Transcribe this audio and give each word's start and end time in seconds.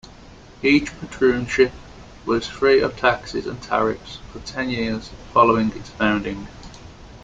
Each 0.63 0.85
patroonship 0.93 1.71
was 2.25 2.47
free 2.47 2.79
of 2.81 2.97
taxes 2.97 3.45
and 3.45 3.61
tariffs 3.61 4.17
for 4.33 4.39
ten 4.39 4.71
years 4.71 5.11
following 5.31 5.69
its 5.73 5.91
founding. 5.91 6.47